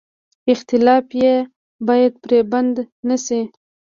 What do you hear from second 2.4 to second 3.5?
بد نه شي.